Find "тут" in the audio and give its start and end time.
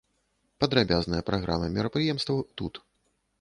2.63-2.81